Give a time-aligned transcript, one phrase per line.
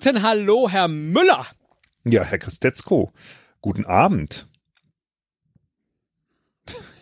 [0.00, 1.44] Guten Hallo, Herr Müller.
[2.04, 3.10] Ja, Herr Christetzko,
[3.60, 4.46] guten Abend.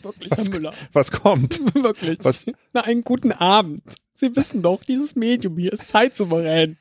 [0.01, 0.75] Wirklich, Was, Herr Müller.
[0.95, 1.61] was kommt?
[1.75, 2.19] Wirklich.
[2.23, 2.47] Was?
[2.73, 3.83] Na, einen guten Abend.
[4.15, 6.79] Sie wissen doch, dieses Medium hier ist zeitsouverän.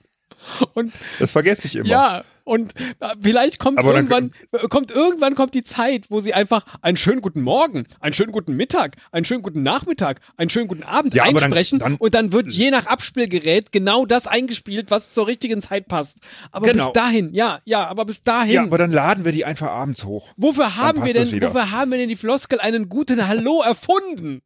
[0.75, 1.87] Und Das vergesse ich immer.
[1.89, 6.33] ja, und äh, vielleicht kommt Aber irgendwann, äh, kommt irgendwann kommt die Zeit, wo sie
[6.35, 10.67] einfach einen schönen guten Morgen, einen schönen guten Mittag, einen schönen guten Nachmittag, einen schönen
[10.67, 14.27] guten Abend Ja, aber dann- einsprechen dann- und dann wird je nach Abspielgerät genau das
[14.27, 16.19] eingespielt, was zur richtigen Zeit passt.
[16.51, 16.85] Aber Genau.
[16.85, 18.53] bis dahin, ja, ja, aber bis dahin.
[18.53, 20.29] Ja, aber dann laden wir die einfach abends hoch.
[20.37, 24.41] Wofür haben wir denn, wofür haben wir denn die Floskel einen guten Hallo erfunden?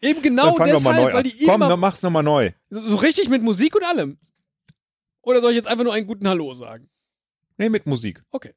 [0.00, 2.50] Eben genau deshalb, weil die Komm, immer dann mach's nochmal neu.
[2.70, 4.16] so, so richtig mit Musik und allem.
[5.28, 6.88] Oder soll ich jetzt einfach nur einen guten Hallo sagen?
[7.58, 8.22] Nee, mit Musik.
[8.30, 8.54] Okay.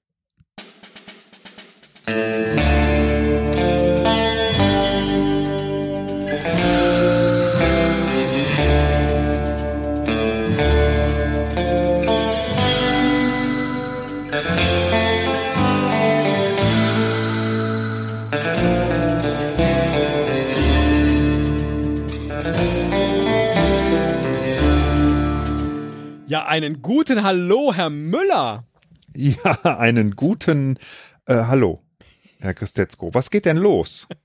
[26.52, 28.68] Einen guten Hallo, Herr Müller.
[29.16, 30.78] Ja, einen guten
[31.26, 31.82] äh, Hallo,
[32.42, 33.14] Herr Christetzko.
[33.14, 34.08] Was geht denn los?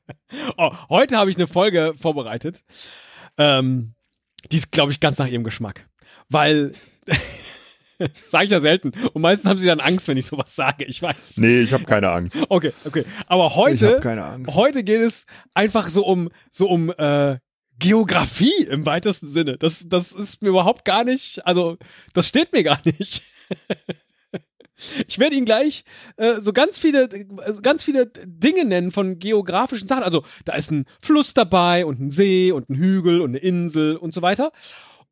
[0.57, 2.65] Oh, heute habe ich eine Folge vorbereitet.
[3.39, 3.95] Ähm,
[4.51, 5.89] die ist, glaube ich, ganz nach ihrem Geschmack.
[6.29, 6.73] Weil,
[8.29, 8.91] sage ich ja selten.
[9.13, 10.85] Und meistens haben sie dann Angst, wenn ich sowas sage.
[10.85, 11.37] Ich weiß.
[11.37, 12.37] Nee, ich habe keine Angst.
[12.49, 13.05] Okay, okay.
[13.29, 14.01] Aber heute,
[14.49, 17.39] heute geht es einfach so um, so um äh,
[17.79, 19.59] Geografie im weitesten Sinne.
[19.59, 21.77] Das, das ist mir überhaupt gar nicht, also
[22.15, 23.23] das steht mir gar nicht.
[25.09, 25.85] Ich werde Ihnen gleich
[26.19, 30.03] äh, so ganz viele, also ganz viele Dinge nennen von geografischen Sachen.
[30.03, 33.97] Also da ist ein Fluss dabei und ein See und ein Hügel und eine Insel
[33.97, 34.53] und so weiter.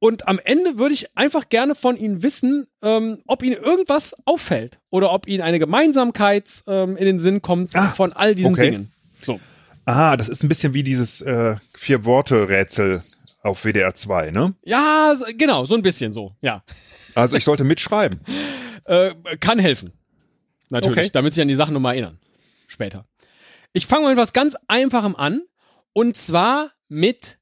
[0.01, 4.81] Und am Ende würde ich einfach gerne von Ihnen wissen, ähm, ob Ihnen irgendwas auffällt
[4.91, 8.71] oder ob Ihnen eine Gemeinsamkeit ähm, in den Sinn kommt Ah, von all diesen okay.
[8.71, 8.93] Dingen.
[9.23, 9.41] So.
[9.87, 13.03] Ah, das ist ein bisschen wie dieses äh, Vier-Worte-Rätsel
[13.43, 14.55] auf WDR 2, ne?
[14.65, 16.63] Ja, so, genau, so ein bisschen so, ja.
[17.15, 18.21] Also ich sollte mitschreiben.
[18.87, 19.95] Äh, kann helfen.
[20.69, 21.11] Natürlich, Okay.
[21.15, 22.19] damit sich an die Sachen nochmal erinnern.
[22.67, 23.07] Später.
[23.73, 25.41] Ich fange mal mit was ganz Einfachem an.
[25.95, 27.39] Und zwar mit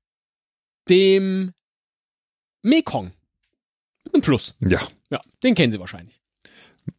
[0.88, 1.52] dem
[2.62, 3.10] Mekong.
[4.04, 4.54] Mit einem Fluss.
[4.60, 4.82] Ja.
[5.10, 6.21] Ja, den kennen Sie wahrscheinlich.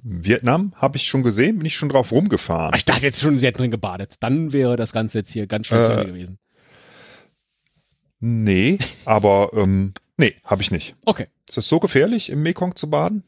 [0.01, 2.73] Vietnam habe ich schon gesehen, bin ich schon drauf rumgefahren.
[2.75, 4.15] Ich dachte jetzt schon, Sie hätten drin gebadet.
[4.21, 6.39] Dann wäre das Ganze jetzt hier ganz zu Äh, gewesen.
[8.19, 10.95] Nee, aber ähm, nee, habe ich nicht.
[11.03, 11.27] Okay.
[11.49, 13.23] Ist es so gefährlich, im Mekong zu baden?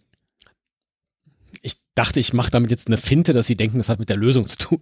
[1.61, 4.17] Ich dachte, ich mache damit jetzt eine Finte, dass Sie denken, das hat mit der
[4.17, 4.79] Lösung zu tun.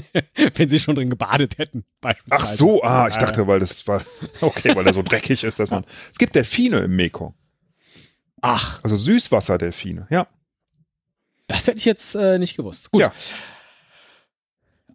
[0.54, 2.42] Wenn Sie schon drin gebadet hätten, beispielsweise.
[2.42, 4.02] Ach so, ah, ich dachte, weil das war
[4.42, 5.84] okay, weil er so dreckig ist, dass man.
[6.12, 7.34] Es gibt Delfine im Mekong,
[8.42, 10.06] Ach, also Süßwasserdelfine.
[10.10, 10.26] Ja,
[11.46, 12.90] das hätte ich jetzt äh, nicht gewusst.
[12.90, 13.02] Gut.
[13.02, 13.12] Ja.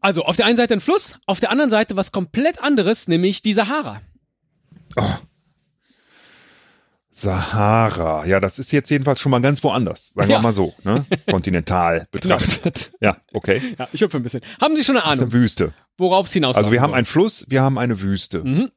[0.01, 3.41] Also auf der einen Seite ein Fluss, auf der anderen Seite was komplett anderes, nämlich
[3.41, 4.01] die Sahara.
[4.95, 5.03] Oh.
[7.13, 8.25] Sahara.
[8.25, 10.09] Ja, das ist jetzt jedenfalls schon mal ganz woanders.
[10.15, 10.37] Sagen Ja.
[10.37, 11.05] wir mal so, ne?
[11.29, 12.93] Kontinental betrachtet.
[13.01, 13.75] Ja, okay.
[13.77, 14.41] Ja, ich hüpfe ein bisschen.
[14.59, 15.73] Haben Sie schon eine Das ist Ahnung, eine Wüste.
[15.97, 18.43] worauf es hinaus Also wir haben einen Fluss, wir haben eine Wüste.
[18.43, 18.71] Mhm.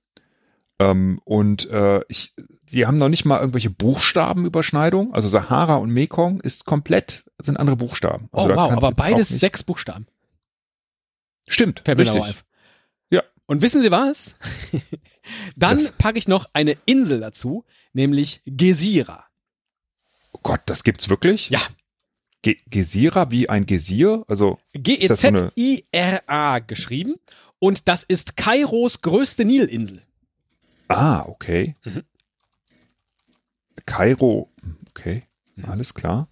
[0.81, 2.35] Ähm, und äh, ich,
[2.73, 5.15] die haben noch nicht mal irgendwelche Buchstabenüberschneidung.
[5.15, 8.29] Also Sahara und Mekong ist komplett, sind andere Buchstaben.
[8.33, 10.07] Also Oh wow, aber beides sechs Buchstaben.
[11.47, 12.45] Stimmt, dabei richtig.
[13.11, 13.23] Ja.
[13.47, 14.37] Und wissen Sie was?
[15.57, 19.25] Dann Das- packe ich noch eine Insel dazu, nämlich Gesira.
[20.33, 21.51] Oh Gott, das gibt's wirklich?
[21.51, 21.61] Ja.
[22.43, 24.25] Ge Gesira wie ein Gesier?
[24.29, 27.15] Also das so G-E-Z-I-R-A geschrieben.
[27.59, 30.03] Und das ist Kairos größte Nilinsel.
[30.89, 31.75] Ah, okay.
[31.85, 32.03] Mhm.
[33.87, 34.51] Kairo,
[34.91, 35.23] okay,
[35.57, 35.65] Mhm.
[35.67, 36.29] alles klar.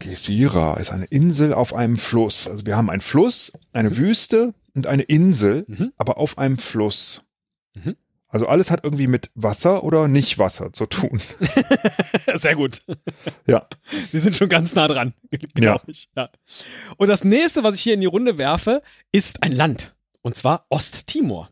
[0.00, 2.46] Gesira ist eine Insel auf einem Fluss.
[2.46, 5.92] Also wir haben einen Fluss, eine Wüste und eine Insel, Mhm.
[5.96, 7.24] aber auf einem Fluss.
[7.74, 7.96] Mhm.
[8.28, 11.20] Also alles hat irgendwie mit Wasser oder nicht Wasser zu tun.
[12.36, 12.82] Sehr gut.
[13.46, 13.66] Ja.
[14.08, 15.12] Sie sind schon ganz nah dran,
[15.54, 16.08] glaube ich.
[16.16, 16.30] Ja.
[16.96, 19.94] Und das nächste, was ich hier in die Runde werfe, ist ein Land.
[20.22, 21.50] Und zwar Osttimor.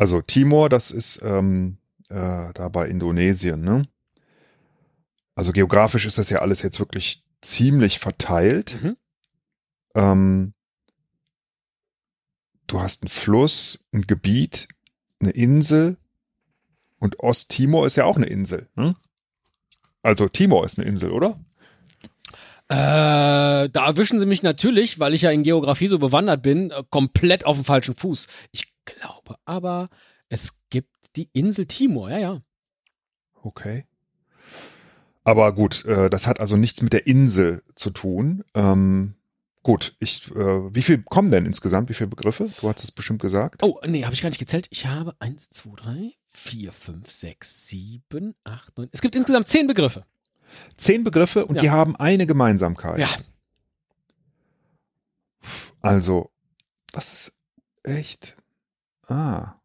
[0.00, 1.76] Also Timor, das ist ähm,
[2.08, 3.86] äh, da bei Indonesien, ne?
[5.34, 8.82] Also geografisch ist das ja alles jetzt wirklich ziemlich verteilt.
[8.82, 8.96] Mhm.
[9.94, 10.54] Ähm,
[12.66, 14.68] du hast einen Fluss, ein Gebiet,
[15.20, 15.98] eine Insel
[16.98, 18.70] und Osttimor ist ja auch eine Insel.
[18.76, 18.96] Ne?
[20.00, 21.38] Also Timor ist eine Insel, oder?
[22.68, 26.84] Äh, da erwischen sie mich natürlich, weil ich ja in Geografie so bewandert bin, äh,
[26.88, 28.28] komplett auf dem falschen Fuß.
[28.52, 29.88] Ich glaube aber,
[30.28, 32.40] es gibt die Insel Timor, ja, ja.
[33.42, 33.86] Okay.
[35.24, 38.42] Aber gut, äh, das hat also nichts mit der Insel zu tun.
[38.54, 39.14] Ähm,
[39.62, 41.88] gut, ich, äh, wie viel kommen denn insgesamt?
[41.88, 42.48] Wie viele Begriffe?
[42.60, 43.62] Du hast es bestimmt gesagt.
[43.62, 44.66] Oh, nee, habe ich gar nicht gezählt.
[44.70, 48.88] Ich habe eins, zwei, drei, vier, fünf, sechs, sieben, acht, neun.
[48.92, 50.04] Es gibt insgesamt zehn Begriffe.
[50.76, 51.62] Zehn Begriffe und Ja.
[51.62, 52.98] die haben eine Gemeinsamkeit.
[52.98, 53.08] Ja.
[55.80, 56.30] Also,
[56.92, 57.32] das ist
[57.82, 58.36] echt.
[59.10, 59.56] Ah.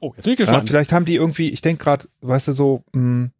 [0.00, 0.68] Oh, jetzt bin ich Ja, gespannt.
[0.68, 3.30] vielleicht haben die irgendwie, ich denke gerade, weißt du, so, mh,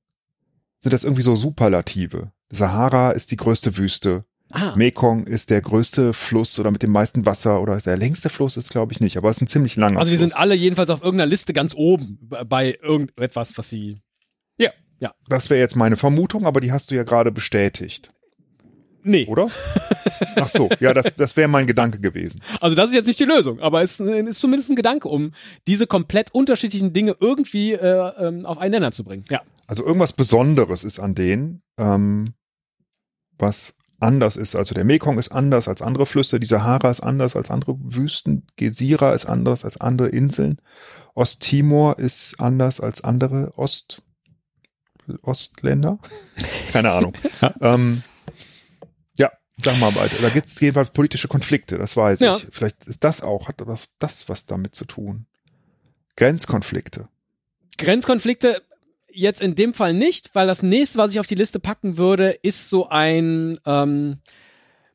[0.81, 2.33] sind das irgendwie so Superlative.
[2.51, 4.25] Sahara ist die größte Wüste.
[4.53, 8.57] ah, Mekong ist der größte Fluss oder mit dem meisten Wasser oder der längste Fluss
[8.59, 10.31] ist, glaube ich, nicht, aber es ist ein ziemlich langer also die Fluss.
[10.33, 14.01] sind alle jedenfalls auf irgendeiner Liste ganz oben bei irgendetwas, was sie.
[15.29, 18.14] Das wäre jetzt meine Vermutung, aber die hast du ja gerade bestätigt,
[19.05, 19.49] Nee, oder?
[20.37, 22.41] Ach so, ja, das, das wäre mein Gedanke gewesen.
[22.61, 25.33] also das ist jetzt nicht die Lösung, aber es ist zumindest ein Gedanke, um
[25.67, 29.25] diese komplett unterschiedlichen Dinge irgendwie äh, ähm, auf einen Nenner zu bringen.
[29.31, 29.43] Ja.
[29.67, 32.35] Also irgendwas Besonderes ist an denen, ähm,
[33.39, 34.55] was anders ist.
[34.55, 38.47] Also der Mekong ist anders als andere Flüsse, die Sahara ist anders als andere Wüsten,
[38.57, 40.61] Gesira ist anders als andere Inseln,
[41.15, 44.03] Osttimor ist anders als andere Ost
[45.23, 45.99] Ostländer.
[46.73, 47.13] Keine Ahnung.
[47.61, 48.03] ähm,
[49.63, 49.93] sag mal.
[49.93, 52.37] Da gibt es jedenfalls politische Konflikte, das weiß Ja.
[52.37, 52.47] ich.
[52.51, 55.27] Vielleicht ist das auch, hat was, das was damit zu tun.
[56.17, 57.09] Grenzkonflikte.
[57.79, 58.63] Grenzkonflikte
[59.13, 62.31] jetzt in dem Fall nicht, weil das nächste, was ich auf die Liste packen würde,
[62.43, 64.19] ist so ein, ähm,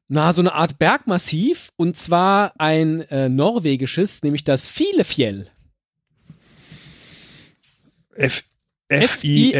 [0.09, 5.49] na, so eine Art Bergmassiv und zwar ein äh, norwegisches, nämlich das Filefjell.
[8.15, 8.43] F
[8.89, 9.53] E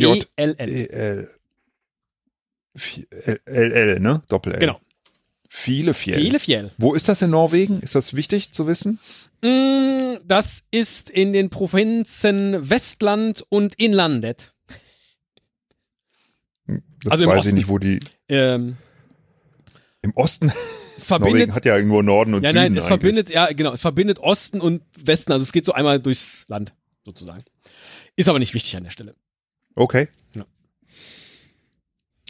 [0.00, 1.28] F-I-L-E-F-J-E-L-L.
[3.46, 4.22] L-L, ne?
[4.28, 4.58] Doppel-L.
[4.58, 4.80] Genau.
[5.48, 6.20] Viele Fjell.
[6.20, 6.70] Filefjell.
[6.76, 7.80] Wo ist das in Norwegen?
[7.80, 8.98] Ist das wichtig zu wissen?
[9.42, 14.52] Mm, Das ist in den Provinzen Westland und Inlandet.
[16.66, 17.48] Das Also weiß Osten.
[17.50, 18.00] ich nicht, wo die.
[18.28, 18.76] Ähm,
[20.02, 20.52] Im Osten.
[20.96, 22.56] es Norwegen verbindet, hat ja nur Norden und ja, Süden.
[22.56, 22.88] nein, es eigentlich.
[22.88, 26.74] verbindet, ja, genau, es verbindet Osten und Westen, also es geht so einmal durchs Land,
[27.04, 27.44] sozusagen.
[28.16, 29.14] Ist aber nicht wichtig an der Stelle.
[29.74, 30.08] Okay.
[30.34, 30.44] Ja.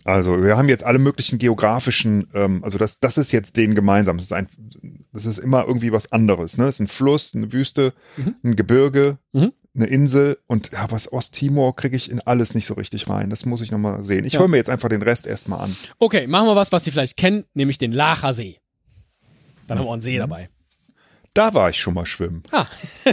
[0.06, 4.16] Also, wir haben jetzt alle möglichen geografischen, ähm, also das, das ist jetzt denen gemeinsam.
[4.16, 4.48] Das ist, ein,
[5.12, 6.58] das ist immer irgendwie was anderes.
[6.58, 6.66] Ne?
[6.68, 8.36] Es ist ein Fluss, eine Wüste, Mhm.
[8.44, 9.52] ein Gebirge, Mhm.
[9.74, 13.30] eine Insel und ja, was Osttimor kriege ich in alles nicht so richtig rein.
[13.30, 14.24] Das muss ich nochmal sehen.
[14.24, 14.40] Ich Ja.
[14.40, 15.76] höre mir jetzt einfach den Rest erstmal an.
[15.98, 18.58] Okay, machen wir was, was Sie vielleicht kennen, nämlich den Lacher See.
[19.66, 20.48] Dann haben wir auch einen See dabei.
[21.36, 22.42] Da war ich schon mal schwimmen.
[22.50, 22.66] Ah.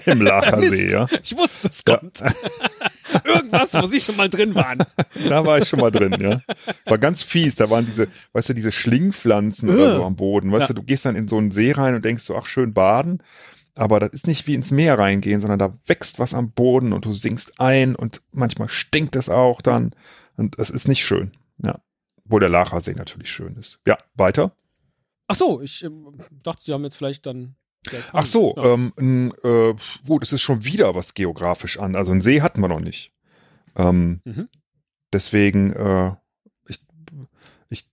[0.06, 1.08] Im Lachersee, ja.
[1.24, 1.98] Ich wusste, es Ja.
[1.98, 2.22] kommt.
[3.26, 4.80] Irgendwas, wo Sie schon mal drin waren.
[5.28, 6.42] Da war ich schon mal drin, ja.
[6.86, 7.56] War ganz fies.
[7.56, 10.52] Da waren diese, weißt du, diese Schlingpflanzen oder so am Boden.
[10.52, 10.68] Weißt Ja.
[10.68, 13.22] du, du gehst dann in so einen See rein und denkst so, ach, schön baden.
[13.76, 17.06] Aber das ist nicht wie ins Meer reingehen, sondern da wächst was am Boden und
[17.06, 19.96] du sinkst ein und manchmal stinkt es auch dann.
[20.38, 21.32] Und es ist nicht schön.
[21.64, 21.80] Ja.
[22.26, 23.80] Wo der Lachersee natürlich schön ist.
[23.88, 24.56] Ja, weiter.
[25.28, 27.56] Ach so, ich ähm, dachte, Sie haben jetzt vielleicht dann.
[28.12, 28.74] Ach so, Ja.
[28.74, 29.74] ähm, äh,
[30.08, 31.96] gut, es ist schon wieder was geografisch an.
[31.96, 33.12] Also einen See hatten wir noch nicht.
[33.76, 34.50] Ähm, Mhm.
[35.12, 36.16] Deswegen, äh,
[36.68, 36.84] ich,
[37.70, 37.88] ich,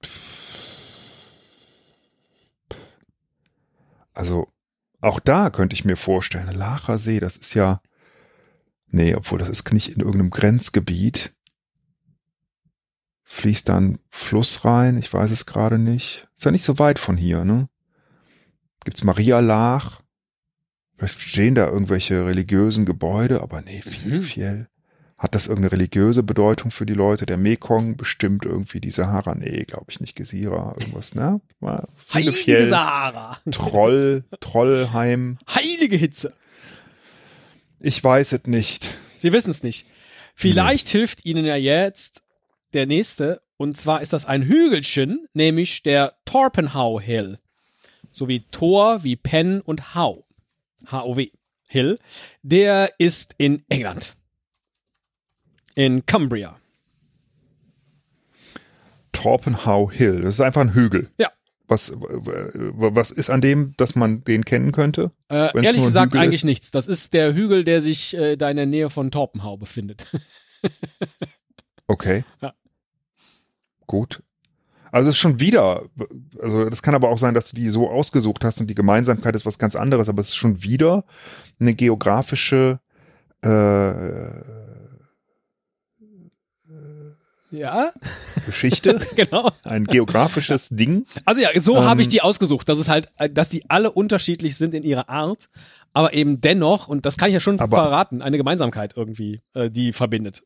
[4.15, 4.53] also
[5.01, 7.81] auch da könnte ich mir vorstellen, Lacher See, das ist ja,
[8.89, 11.35] nee, obwohl das ist nicht in irgendeinem Grenzgebiet.
[13.25, 14.99] Fließt da ein Fluss rein?
[14.99, 16.29] Ich weiß es gerade nicht.
[16.37, 17.69] Ist ja nicht so weit von hier, ne?
[18.85, 20.01] Gibt's Maria Lach?
[20.97, 24.23] Vielleicht stehen da irgendwelche religiösen Gebäude, aber nee, viel, Mhm.
[24.23, 24.69] viel.
[25.17, 27.27] Hat das irgendeine religiöse Bedeutung für die Leute?
[27.27, 29.35] Der Mekong bestimmt irgendwie die Sahara?
[29.35, 30.15] Nee, glaube ich nicht.
[30.17, 31.43] Gesira, irgendwas, ne?
[31.61, 33.37] Mal Heilige Fjell, Sahara.
[33.51, 35.39] Troll, Trollheim.
[35.55, 36.33] Heilige Hitze.
[37.81, 38.89] Ich weiß es nicht.
[39.19, 39.87] Sie wissen es nicht.
[40.35, 42.23] Vielleicht hilft Ihnen ja jetzt
[42.73, 43.43] der nächste.
[43.59, 47.39] Und zwar ist das ein Hügelchen, nämlich der Torpenhow Hill.
[48.13, 50.25] So wie Tor, wie Penn und How.
[50.87, 51.31] H-O-W.
[51.69, 51.99] Hill.
[52.43, 54.17] Der ist in England.
[55.77, 56.57] In Cumbria.
[59.13, 60.23] Torpenhow Hill.
[60.23, 61.11] Das ist einfach ein Hügel.
[61.19, 61.31] Ja.
[61.69, 65.13] Was, was ist an dem, dass man den kennen könnte?
[65.29, 66.45] Äh, ehrlich gesagt eigentlich ist?
[66.45, 66.71] nichts.
[66.73, 70.07] Das ist der Hügel, der sich äh, da in der Nähe von Torpenhow befindet.
[71.91, 72.25] Okay.
[72.41, 72.55] Ja.
[73.89, 74.23] Gut.
[74.93, 75.83] Also es ist schon wieder,
[76.41, 79.35] also das kann aber auch sein, dass du die so ausgesucht hast und die Gemeinsamkeit
[79.35, 81.05] ist was ganz anderes, aber es ist schon wieder
[81.59, 82.81] eine geografische
[83.43, 84.41] äh,
[87.51, 87.91] ja,
[88.47, 89.51] Geschichte, genau.
[89.65, 91.07] ein geografisches Ding.
[91.25, 92.69] Also ja, so Ähm, habe ich die ausgesucht.
[92.69, 95.49] Das ist halt, äh, dass die alle unterschiedlich sind in ihrer Art,
[95.93, 99.71] aber eben dennoch, und das kann ich ja schon Aber- verraten, eine Gemeinsamkeit irgendwie, äh,
[99.71, 100.43] die verbindet.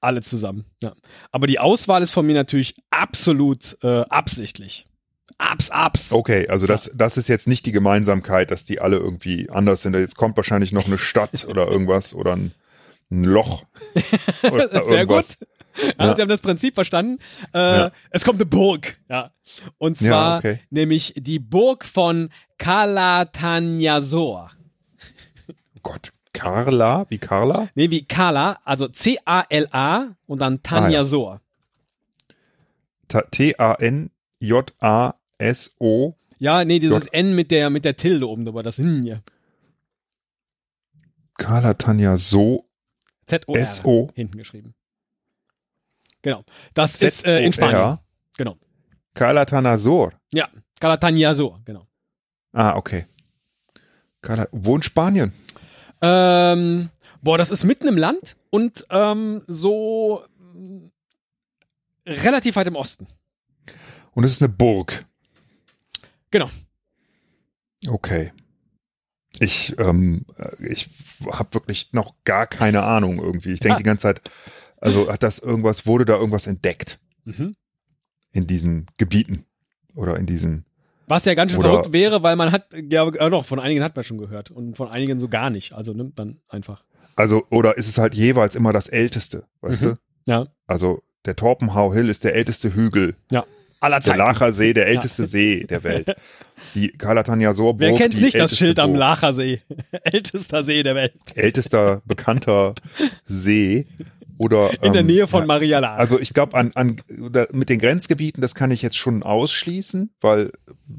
[0.00, 0.64] Alle zusammen.
[0.82, 0.92] Ja.
[1.30, 4.86] Aber die Auswahl ist von mir natürlich absolut äh, absichtlich.
[5.38, 6.12] Abs, abs.
[6.12, 9.94] Okay, also das, das ist jetzt nicht die Gemeinsamkeit, dass die alle irgendwie anders sind.
[9.94, 12.52] Jetzt kommt wahrscheinlich noch eine Stadt oder irgendwas oder ein,
[13.10, 13.64] ein Loch.
[14.52, 15.38] Oder Sehr irgendwas.
[15.38, 15.48] gut.
[15.98, 16.14] Ja, Ja.
[16.16, 17.18] Sie haben das Prinzip verstanden.
[17.54, 17.90] Äh, Ja.
[18.10, 18.98] Es kommt eine Burg.
[19.08, 19.32] Ja.
[19.78, 20.60] Und Ja, zwar okay.
[20.70, 24.50] nämlich die Burg von Calatanyasor.
[25.82, 27.68] Gott, Carla, wie Carla?
[27.74, 31.40] Nee, wie Kala, also C-A-L-A und dann Ah, Tanyasor.
[33.08, 33.22] Ta-
[34.82, 36.16] T-A-N-J-A-S-O.
[36.38, 39.22] Ja, nee, dieses Dort- N mit der, mit der Tilde oben drüber, das N hier.
[41.36, 42.66] Carla Tanja So.
[43.26, 43.60] Z-O-R.
[43.60, 44.10] S-O.
[44.14, 44.74] Hinten geschrieben.
[46.22, 46.44] Genau.
[46.74, 47.52] Das ist äh, in.
[47.52, 47.98] Spanien.
[48.36, 48.56] Genau.
[49.14, 50.12] Carla Tanasor.
[50.32, 50.48] Ja,
[50.80, 51.86] Calatanyasor, genau.
[52.52, 53.06] Ah, okay.
[54.20, 55.32] Carla, wo in Spanien?
[56.02, 56.90] Ähm,
[57.22, 60.86] boah, das ist mitten im Land und ähm, so mm,
[62.06, 63.06] relativ weit im Osten.
[64.12, 65.06] Und es ist eine Burg.
[66.30, 66.50] Genau.
[67.88, 68.32] Okay.
[69.38, 70.26] Ich, ähm,
[70.60, 70.90] ich
[71.30, 73.52] habe wirklich noch gar keine Ahnung irgendwie.
[73.52, 73.78] Ich denke Ja.
[73.78, 74.20] die ganze Zeit,
[74.78, 77.56] also hat das irgendwas, wurde da irgendwas entdeckt Mhm.
[78.32, 79.46] in diesen Gebieten
[79.94, 80.66] oder in diesen.
[81.12, 83.84] Was ja ganz schön Oder- verrückt wäre, weil man hat, ja, äh, doch, von einigen
[83.84, 85.72] hat man schon gehört und von einigen so gar nicht.
[85.74, 86.84] Also nimmt dann einfach.
[87.16, 89.86] Also, oder ist es halt jeweils immer das Älteste, weißt Mhm.
[89.86, 89.96] du?
[90.32, 90.46] Ja.
[90.66, 93.14] Also der Torpenhau Hill ist der älteste Hügel.
[93.80, 94.18] Aller Der Zeiten.
[94.18, 96.14] Lacher See, der älteste See der Welt.
[96.74, 98.94] Die Calatanyasor Wer Burg, kennt's die nicht, das Schild am.
[98.94, 99.60] Lacher See?
[100.04, 101.12] Ältester See der Welt.
[101.34, 102.74] Ältester bekannter
[103.24, 103.86] See.
[104.42, 105.98] Oder, In der ähm, Nähe von ja, Maria Laach.
[105.98, 106.96] Also ich glaube, an, an,
[107.52, 110.50] mit den Grenzgebieten, das kann ich jetzt schon ausschließen, weil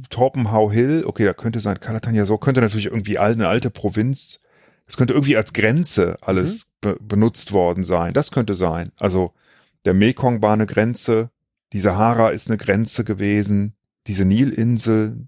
[0.10, 4.44] Torpenhau Hill, okay, da könnte sein, Calatanyasor könnte natürlich irgendwie eine alte Provinz,
[4.86, 8.14] das könnte irgendwie als Grenze alles be benutzt worden sein.
[8.14, 8.94] Das könnte sein.
[8.98, 9.34] Also
[9.84, 11.30] der Mekong war eine Grenze,
[11.74, 13.76] die Sahara ist eine Grenze gewesen,
[14.08, 15.28] diese Nilinsel,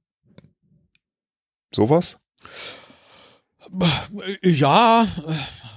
[1.74, 2.22] sowas?
[4.42, 5.06] ja,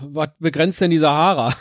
[0.02, 1.52] was begrenzt denn die Sahara?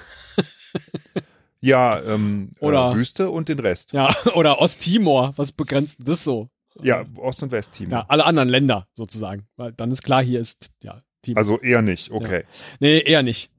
[1.59, 3.93] Ja, ähm, Oder- äh, Wüste und den Rest.
[3.93, 6.49] Ja, oder Osttimor, was begrenzt das so?
[6.81, 7.91] Ja, Ost- und Westtimor.
[7.99, 9.47] Ja, alle anderen Länder sozusagen.
[9.55, 11.39] Weil dann ist klar, hier ist ja Timor.
[11.39, 12.43] Also eher nicht, okay.
[12.79, 13.49] nee, eher nicht.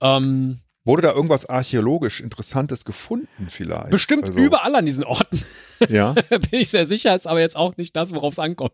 [0.00, 3.90] Ähm, Wurde da irgendwas archäologisch Interessantes gefunden vielleicht?
[3.90, 5.40] bestimmt also, überall an diesen Orten,
[5.88, 8.72] Ja, bin ich sehr sicher, ist aber jetzt auch nicht das, worauf es ankommt.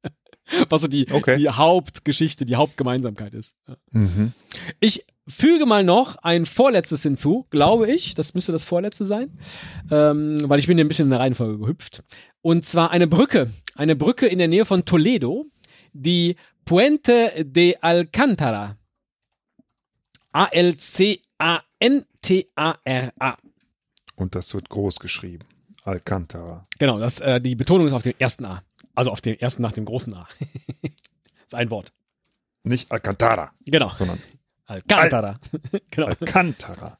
[0.70, 1.36] Was so die, Okay.
[1.36, 3.54] die Hauptgeschichte, die Hauptgemeinsamkeit ist.
[3.68, 3.76] Ja.
[3.90, 4.32] mhm.
[4.80, 8.14] Ich füge mal noch ein vorletztes hinzu, glaube ich.
[8.14, 9.38] Das müsste das vorletzte sein,
[9.90, 12.02] ähm, weil ich bin hier ein bisschen in der Reihenfolge gehüpft.
[12.42, 13.52] Und zwar eine Brücke.
[13.74, 15.46] Eine Brücke in der Nähe von Toledo,
[15.92, 18.76] die Puente de Alcántara.
[22.18, 23.34] A-L-C-A-N-T-A-R-A.
[24.16, 25.46] Und das wird groß geschrieben.
[25.84, 26.62] Alcantara.
[26.78, 28.62] Genau, das, äh, die Betonung ist auf dem ersten A.
[28.94, 30.28] Also auf dem ersten nach dem großen A.
[31.46, 31.92] ist ein Wort.
[32.62, 33.90] Nicht Alcantara, Genau.
[33.96, 34.18] sondern
[34.68, 35.38] Alcántara.
[35.90, 36.08] genau.
[36.08, 36.98] Alcantara.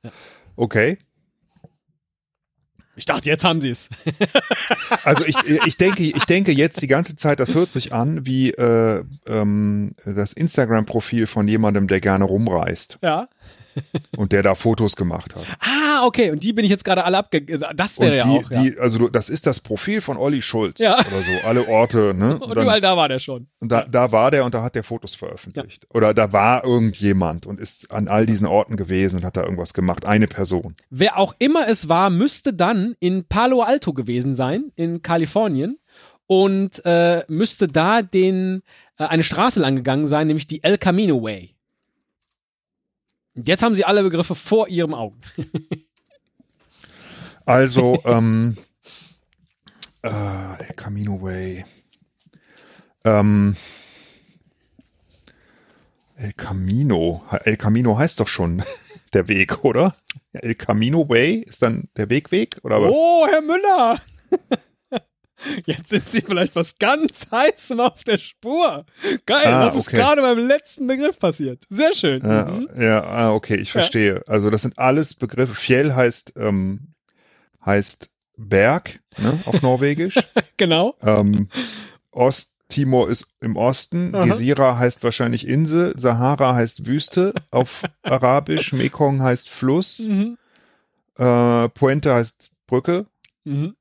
[0.56, 0.98] Okay.
[2.96, 3.90] Ich dachte, jetzt haben sie es.
[5.04, 8.50] Also ich, ich denke, ich denke jetzt die ganze Zeit, das hört sich an wie
[8.50, 13.28] äh, ähm, das Instagram-Profil von jemandem, der gerne rumreist Ja.
[14.16, 15.44] Und der da Fotos gemacht hat.
[15.60, 16.30] Ah, okay.
[16.30, 17.42] Und die bin ich jetzt gerade alle abge...
[17.74, 18.62] Das wäre ja die, auch, ja.
[18.62, 20.94] die, also das ist das Profil von Olli Schulz Ja.
[20.98, 22.34] oder so, alle Orte, ne?
[22.40, 23.46] Und Und dann- überall da war der schon.
[23.60, 25.86] Und da, da war der und da hat der Fotos veröffentlicht.
[25.92, 29.74] Oder da war irgendjemand und ist an all diesen Orten gewesen und hat da irgendwas
[29.74, 30.06] gemacht.
[30.06, 30.74] Eine Person.
[30.90, 35.78] Wer auch immer es war, müsste dann in Palo Alto gewesen sein, in Kalifornien.
[36.26, 38.60] Und äh, müsste da den,
[38.98, 41.54] äh, eine Straße lang gegangen sein, nämlich die El Camino Way.
[43.38, 45.20] Und jetzt haben sie alle Begriffe vor ihrem Augen.
[47.46, 48.58] Also, ähm,
[50.02, 51.64] äh, El Camino Way.
[53.06, 53.56] Ähm,
[56.16, 57.24] El Camino.
[57.44, 58.62] El Camino heißt doch schon
[59.14, 59.96] der Weg, oder?
[60.32, 62.92] El Camino Way ist dann der Wegweg oder was?
[62.92, 63.98] Oh, Herr Müller!
[65.66, 68.84] Jetzt sind Sie vielleicht was ganz Heißem auf der Spur.
[69.26, 69.96] Geil, Ah, was ist okay.
[69.96, 71.64] gerade beim letzten Begriff passiert?
[71.70, 72.22] Sehr schön.
[72.24, 72.68] Ja, Mhm.
[72.76, 74.22] ja, ah, okay, ich verstehe.
[74.26, 75.54] Also das sind alles Begriffe.
[75.54, 76.94] Fjell heißt, ähm,
[77.64, 80.14] heißt Berg ne, auf Norwegisch.
[80.56, 80.96] Genau.
[81.02, 81.48] ähm,
[82.10, 84.14] Osttimor ist im Osten.
[84.14, 84.24] Aha.
[84.26, 85.92] Gesira heißt wahrscheinlich Insel.
[85.96, 88.72] Sahara heißt Wüste auf Arabisch.
[88.72, 90.00] Mekong heißt Fluss.
[90.08, 90.36] Mhm.
[91.16, 93.06] Äh, Puente heißt Brücke.
[93.44, 93.74] Mhm.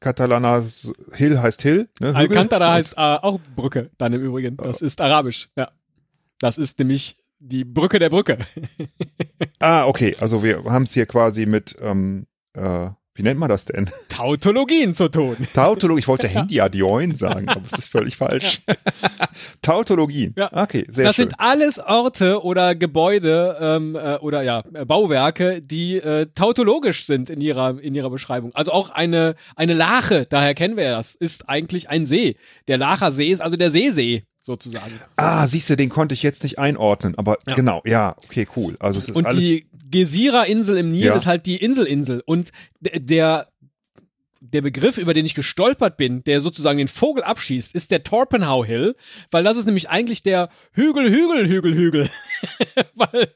[0.00, 0.64] Catalana
[1.12, 1.88] Hill heißt Hill.
[2.00, 2.14] Ne.
[2.14, 4.56] Alcantara heißt äh, auch Brücke, dann im Übrigen.
[4.56, 5.50] Das ist arabisch.
[5.56, 5.70] Ja.
[6.40, 8.38] Das ist nämlich die Brücke der Brücke.
[9.62, 10.16] Ah, okay.
[10.18, 12.88] Also wir haben es hier quasi mit, ähm, äh,
[13.20, 13.90] wie nennt man das denn?
[14.08, 15.36] Tautologien zu tun.
[15.52, 16.00] Tautologie.
[16.00, 18.62] Ich wollte Handyadioin sagen, aber es ist völlig falsch.
[19.62, 20.32] Tautologien.
[20.38, 20.50] Ja.
[20.54, 21.28] Okay, sehr das schön.
[21.28, 27.42] sind alles Orte oder Gebäude ähm, äh, oder ja Bauwerke, die äh, tautologisch sind in
[27.42, 28.54] ihrer in ihrer Beschreibung.
[28.54, 32.36] Also auch eine eine Lache, daher kennen wir das, ist eigentlich ein See.
[32.68, 34.92] Der Lacher See ist also der Seesee sozusagen.
[35.16, 37.54] Ah, siehst du, den konnte ich jetzt nicht einordnen, aber Ja.
[37.54, 38.76] genau, ja, okay, cool.
[38.80, 39.38] Also es ist Und alles.
[39.38, 41.14] die Gesira-Insel im Nil Ja.
[41.14, 42.22] ist halt die Inselinsel.
[42.24, 43.48] Und d- der,
[44.40, 48.64] der Begriff, über den ich gestolpert bin, der sozusagen den Vogel abschießt, ist der Torpenhow
[48.64, 48.96] Hill,
[49.30, 52.08] weil das ist nämlich eigentlich der Hügel, Hügel, Hügel, Hügel.
[52.94, 53.28] weil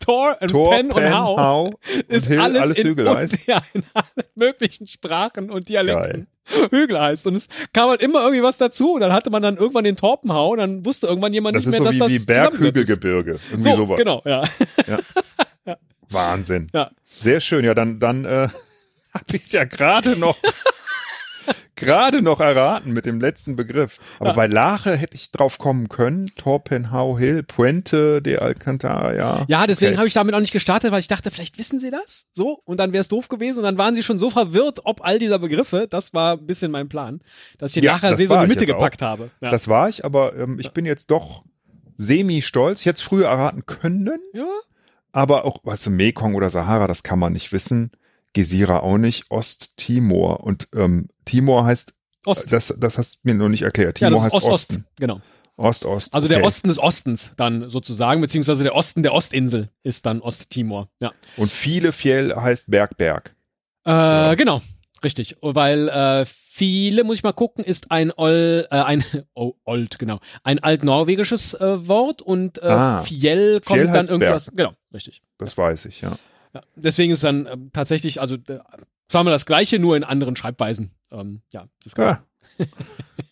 [0.00, 3.08] Tor und Tor, Pen und Pen, Hau Hau ist und Hill, alles, alles in, Hügel
[3.08, 3.38] und, heißt.
[3.46, 6.26] ja, in allen möglichen Sprachen und Dialekten.
[6.70, 7.26] Hügel heißt.
[7.26, 9.96] Und es kam halt immer irgendwie was dazu und dann hatte man dann irgendwann den
[9.96, 12.60] Torpenhau und dann wusste irgendwann jemand Das nicht mehr, so dass wie, das wie zusammengesetzt
[12.60, 13.00] ist.
[13.00, 13.40] Berghügelgebirge.
[13.50, 13.98] Irgendwie So, sowas.
[13.98, 14.42] genau, ja.
[16.10, 16.66] Wahnsinn.
[16.74, 16.90] Ja.
[17.04, 17.64] Sehr schön.
[17.64, 18.48] Ja, dann, dann äh,
[19.14, 20.36] habe ich es ja gerade noch.
[21.76, 23.98] Gerade noch erraten mit dem letzten Begriff.
[24.20, 24.34] Aber Ja.
[24.34, 26.26] bei Lache hätte ich drauf kommen können.
[26.36, 29.44] Torpenhow Hill, Puente de Alcantara, ja.
[29.48, 29.98] Ja, deswegen Okay.
[29.98, 32.28] habe ich damit auch nicht gestartet, weil ich dachte, vielleicht wissen sie das.
[32.32, 33.58] So, und dann wäre es doof gewesen.
[33.58, 35.86] Und dann waren sie schon so verwirrt, ob all dieser Begriffe.
[35.90, 37.20] Das war ein bisschen mein Plan,
[37.58, 38.78] dass ich den Ja, nachher das See so in die Mitte jetzt auch.
[38.78, 39.30] gepackt habe.
[39.40, 39.50] Ja.
[39.50, 41.42] Das war ich, aber ähm, ich bin jetzt doch
[41.96, 42.80] semi-stolz.
[42.80, 44.46] Ich hätte es früher erraten können, ja.
[45.12, 47.90] aber auch, weißt du, Mekong oder Sahara, das kann man nicht wissen.
[48.34, 49.30] Gesira auch nicht.
[49.30, 50.40] Osttimor.
[50.44, 51.94] Und ähm, Timor heißt,
[52.26, 52.52] Ost.
[52.52, 53.98] das, das hast du mir noch nicht erklärt.
[54.00, 54.70] ja, Timor ist heißt Ost-Ost.
[54.70, 54.86] Osten.
[54.98, 55.20] Genau.
[55.56, 56.12] Ost-Ost.
[56.12, 56.46] Also der okay.
[56.46, 60.88] Osten des Ostens dann sozusagen, beziehungsweise der Osten der Ostinsel ist dann Osttimor.
[61.00, 61.12] Ja.
[61.36, 63.34] Und viele Fjell heißt Berg, Berg.
[63.84, 64.60] Äh, Genau.
[65.04, 69.04] Richtig, weil äh, viele, muss ich mal gucken, ist ein Ol, äh, ein
[69.34, 73.02] oh, Old, genau, ein altnorwegisches äh, Wort und äh, Ah.
[73.02, 74.34] Fjell kommt Fjell dann Berg.
[74.34, 75.20] aus, genau, richtig.
[75.36, 76.12] Das weiß ich, ja.
[76.54, 78.58] Ja, deswegen ist dann ähm, tatsächlich, also äh,
[79.08, 80.92] sagen wir das Gleiche, nur in anderen Schreibweisen.
[81.10, 82.24] Ähm, ja, das kann Ah.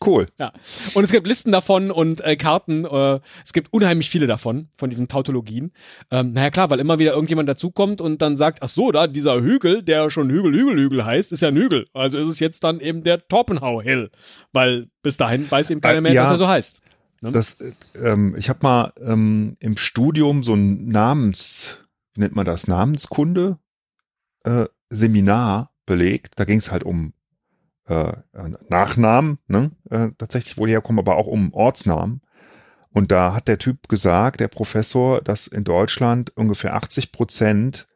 [0.05, 0.27] cool.
[0.37, 0.53] ja.
[0.95, 2.85] Und es gibt Listen davon und äh, Karten.
[2.85, 5.73] Äh, es gibt unheimlich viele davon, von diesen Tautologien.
[6.11, 9.41] Ähm, naja, klar, weil immer wieder irgendjemand dazukommt und dann sagt, ach so, da, dieser
[9.41, 11.87] Hügel, der schon Hügel, Hügel, Hügel heißt, ist ja ein Hügel.
[11.93, 14.11] Also ist es jetzt dann eben der Torpenhow Hill.
[14.53, 16.23] Weil bis dahin weiß eben keiner Äh, mehr, ja.
[16.25, 16.81] dass er so heißt.
[17.21, 21.79] Das, äh, ähm, ich habe mal ähm, im Studium so ein Namens,
[22.15, 23.59] wie nennt man das, Namenskunde
[24.45, 26.35] äh, Seminar belegt.
[26.37, 27.13] Da ging es halt um
[27.87, 28.13] äh,
[28.69, 29.71] Nachnamen, ne?
[29.91, 32.23] äh, tatsächlich, wo die herkommen, aber auch um Ortsnamen.
[32.91, 37.89] Und da hat der Typ gesagt, der Professor, dass in Deutschland ungefähr 80 Prozent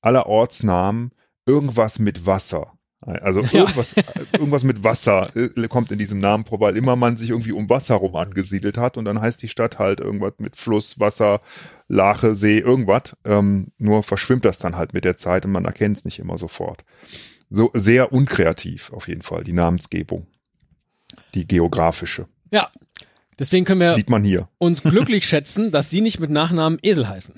[0.00, 1.12] aller Ortsnamen
[1.46, 2.78] irgendwas mit Wasser.
[3.04, 3.60] Also Ja.
[3.62, 3.94] irgendwas,
[4.32, 7.68] irgendwas mit Wasser äh, kommt in diesem Namen vor, weil immer man sich irgendwie um
[7.68, 11.40] Wasser rum angesiedelt hat und dann heißt die Stadt halt irgendwas mit Fluss, Wasser,
[11.88, 13.16] Lache, See, irgendwas.
[13.24, 16.38] Ähm, nur verschwimmt das dann halt mit der Zeit und man erkennt es nicht immer
[16.38, 16.84] sofort.
[17.50, 20.26] So sehr unkreativ auf jeden Fall, die Namensgebung.
[21.34, 22.26] Die geografische.
[22.50, 22.70] Ja.
[23.38, 24.48] Deswegen können wir Sieht man hier.
[24.58, 27.34] uns glücklich schätzen, dass sie nicht mit Nachnamen Esel heißen.